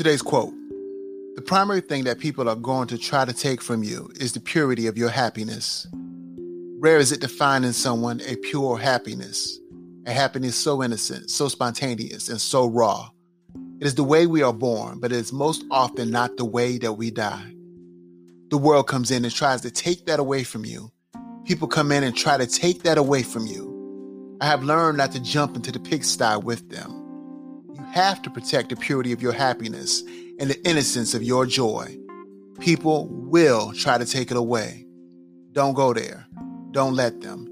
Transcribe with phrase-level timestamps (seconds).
[0.00, 0.54] Today's quote
[1.36, 4.40] The primary thing that people are going to try to take from you is the
[4.40, 5.86] purity of your happiness.
[6.78, 9.58] Rare is it to find in someone a pure happiness,
[10.06, 13.10] a happiness so innocent, so spontaneous, and so raw.
[13.78, 16.78] It is the way we are born, but it is most often not the way
[16.78, 17.52] that we die.
[18.48, 20.90] The world comes in and tries to take that away from you.
[21.44, 24.38] People come in and try to take that away from you.
[24.40, 26.99] I have learned not to jump into the pigsty with them
[27.92, 30.02] have to protect the purity of your happiness
[30.38, 31.96] and the innocence of your joy.
[32.60, 34.86] People will try to take it away.
[35.52, 36.26] Don't go there.
[36.70, 37.46] Don't let them.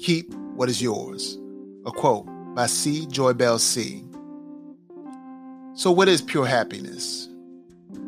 [0.00, 1.38] Keep what is yours.
[1.86, 3.06] A quote by C.
[3.06, 4.04] JoyBell C.
[5.74, 7.28] So, what is pure happiness?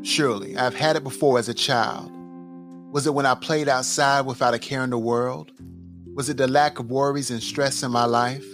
[0.03, 2.11] Surely, I've had it before as a child.
[2.93, 5.53] Was it when I played outside without a care in the world?
[6.15, 8.47] Was it the lack of worries and stress in my life?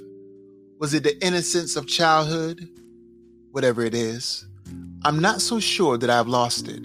[0.78, 2.68] Was it the innocence of childhood?
[3.52, 4.46] Whatever it is,
[5.04, 6.84] I'm not so sure that I've lost it,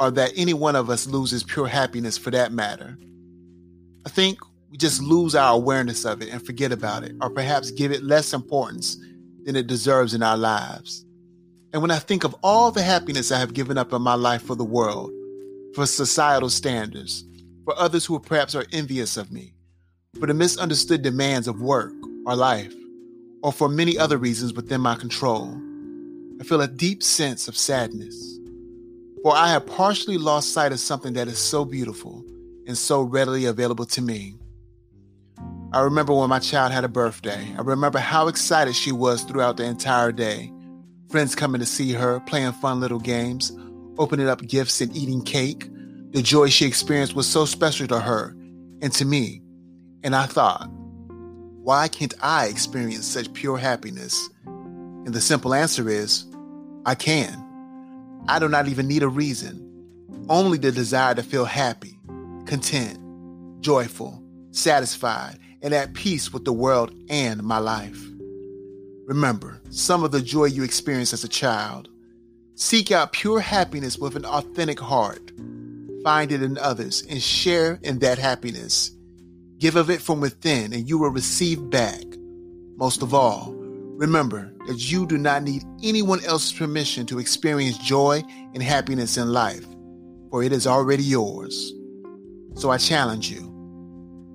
[0.00, 2.96] or that any one of us loses pure happiness for that matter.
[4.06, 4.38] I think
[4.70, 8.02] we just lose our awareness of it and forget about it, or perhaps give it
[8.02, 8.96] less importance
[9.44, 11.04] than it deserves in our lives.
[11.72, 14.42] And when I think of all the happiness I have given up in my life
[14.42, 15.10] for the world,
[15.74, 17.24] for societal standards,
[17.64, 19.54] for others who perhaps are envious of me,
[20.20, 21.92] for the misunderstood demands of work
[22.24, 22.72] or life,
[23.42, 25.60] or for many other reasons within my control,
[26.40, 28.38] I feel a deep sense of sadness,
[29.22, 32.24] for I have partially lost sight of something that is so beautiful
[32.66, 34.34] and so readily available to me.
[35.72, 37.54] I remember when my child had a birthday.
[37.56, 40.52] I remember how excited she was throughout the entire day.
[41.08, 43.56] Friends coming to see her, playing fun little games,
[43.98, 45.68] opening up gifts and eating cake.
[46.10, 48.36] The joy she experienced was so special to her
[48.82, 49.40] and to me.
[50.02, 50.68] And I thought,
[51.62, 54.28] why can't I experience such pure happiness
[55.04, 56.24] and the simple answer is
[56.86, 57.42] I can.
[58.28, 59.60] I do not even need a reason,
[60.28, 61.98] only the desire to feel happy,
[62.46, 62.98] content,
[63.60, 68.02] joyful, satisfied, and at peace with the world and my life.
[69.06, 71.88] Remember some of the joy you experienced as a child.
[72.54, 75.32] Seek out pure happiness with an authentic heart.
[76.02, 78.90] Find it in others and share in that happiness.
[79.58, 82.04] Give of it from within, and you will receive back.
[82.76, 83.53] Most of all,
[83.96, 88.22] Remember that you do not need anyone else's permission to experience joy
[88.52, 89.64] and happiness in life,
[90.30, 91.72] for it is already yours.
[92.54, 93.52] So I challenge you.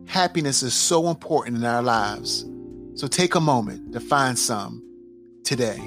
[0.08, 2.46] Happiness is so important in our lives,
[2.96, 4.82] so take a moment to find some
[5.44, 5.80] today.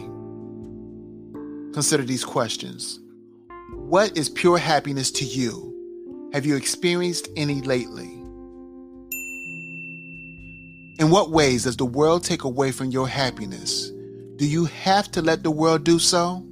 [1.72, 3.00] Consider these questions
[3.72, 6.30] What is pure happiness to you?
[6.34, 8.21] Have you experienced any lately?
[11.02, 13.90] In what ways does the world take away from your happiness?
[14.36, 16.46] Do you have to let the world do so?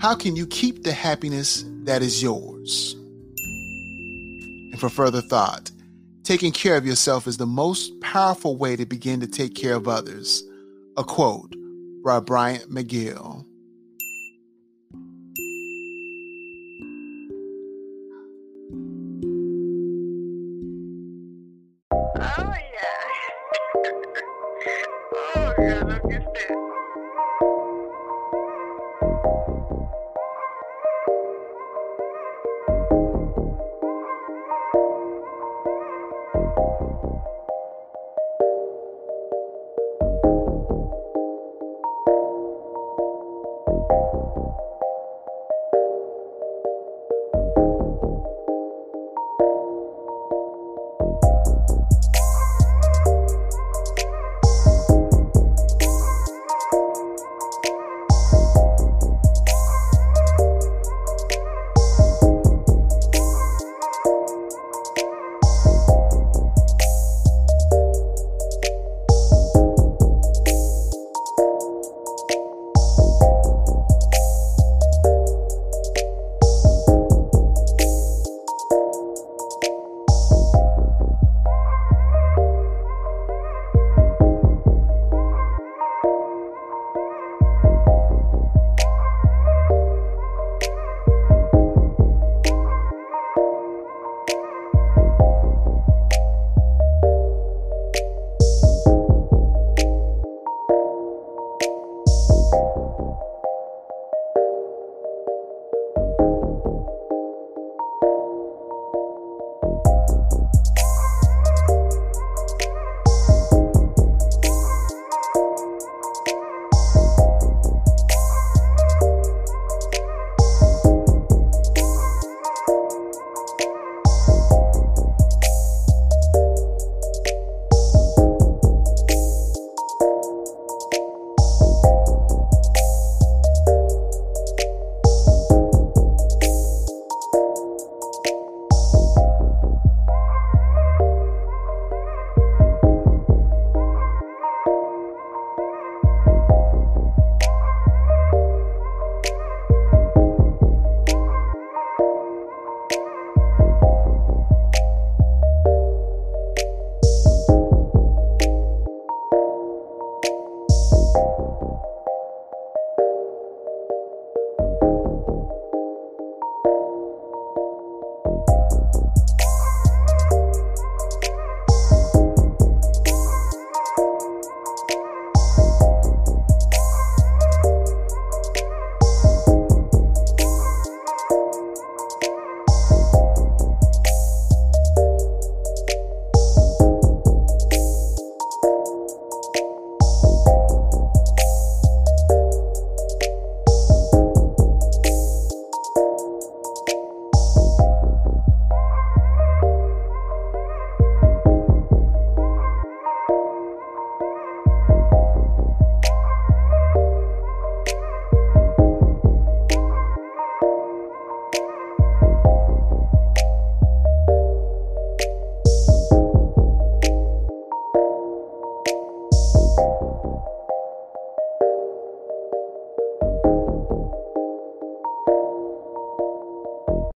[0.00, 2.96] How can you keep the happiness that is yours?
[4.72, 5.70] And for further thought,
[6.24, 9.86] taking care of yourself is the most powerful way to begin to take care of
[9.86, 10.42] others.
[10.96, 11.54] A quote
[12.04, 13.44] by Bryant McGill.
[22.20, 23.00] Oh yeah.
[25.14, 26.59] oh yeah, look at that.